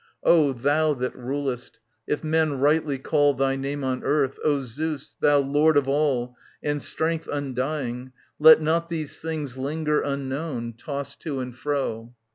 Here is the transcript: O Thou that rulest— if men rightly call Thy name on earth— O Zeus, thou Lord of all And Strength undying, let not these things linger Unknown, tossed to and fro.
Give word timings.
O 0.23 0.51
Thou 0.51 0.95
that 0.95 1.15
rulest— 1.15 1.79
if 2.13 2.23
men 2.23 2.57
rightly 2.59 2.97
call 2.97 3.35
Thy 3.35 3.55
name 3.55 3.83
on 3.83 4.03
earth— 4.03 4.39
O 4.43 4.61
Zeus, 4.61 5.15
thou 5.19 5.37
Lord 5.37 5.77
of 5.77 5.87
all 5.87 6.35
And 6.63 6.81
Strength 6.81 7.29
undying, 7.31 8.11
let 8.39 8.59
not 8.63 8.89
these 8.89 9.19
things 9.19 9.59
linger 9.59 10.01
Unknown, 10.01 10.73
tossed 10.73 11.19
to 11.19 11.39
and 11.39 11.55
fro. 11.55 12.15